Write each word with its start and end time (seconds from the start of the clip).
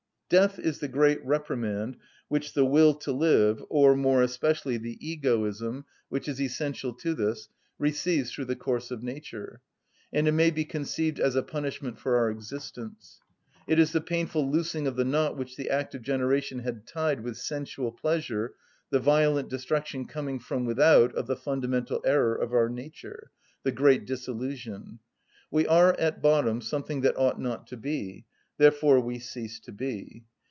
Death 0.31 0.59
is 0.59 0.79
the 0.79 0.87
great 0.87 1.19
reprimand 1.25 1.97
which 2.29 2.53
the 2.53 2.63
will 2.63 2.93
to 2.93 3.11
live, 3.11 3.61
or 3.67 3.97
more 3.97 4.21
especially 4.21 4.77
the 4.77 4.97
egoism, 5.05 5.83
which 6.07 6.25
is 6.29 6.39
essential 6.39 6.93
to 6.93 7.13
this, 7.13 7.49
receives 7.77 8.31
through 8.31 8.45
the 8.45 8.55
course 8.55 8.91
of 8.91 9.03
nature; 9.03 9.59
and 10.13 10.29
it 10.29 10.31
may 10.31 10.49
be 10.49 10.63
conceived 10.63 11.19
as 11.19 11.35
a 11.35 11.43
punishment 11.43 11.99
for 11.99 12.15
our 12.15 12.29
existence.(32) 12.31 13.19
It 13.67 13.77
is 13.77 13.91
the 13.91 13.99
painful 13.99 14.49
loosing 14.49 14.87
of 14.87 14.95
the 14.95 15.03
knot 15.03 15.35
which 15.35 15.57
the 15.57 15.69
act 15.69 15.93
of 15.95 16.01
generation 16.01 16.59
had 16.59 16.87
tied 16.87 17.19
with 17.25 17.35
sensual 17.35 17.91
pleasure, 17.91 18.53
the 18.89 18.99
violent 19.01 19.49
destruction 19.49 20.05
coming 20.05 20.39
from 20.39 20.65
without 20.65 21.13
of 21.13 21.27
the 21.27 21.35
fundamental 21.35 21.99
error 22.05 22.35
of 22.35 22.53
our 22.53 22.69
nature: 22.69 23.31
the 23.63 23.73
great 23.73 24.05
disillusion. 24.05 24.99
We 25.51 25.67
are 25.67 25.91
at 25.99 26.21
bottom 26.21 26.61
something 26.61 27.01
that 27.01 27.17
ought 27.17 27.37
not 27.37 27.67
to 27.67 27.75
be: 27.75 28.23
therefore 28.57 28.99
we 28.99 29.17
cease 29.17 29.59
to 29.61 29.71
be. 29.71 30.23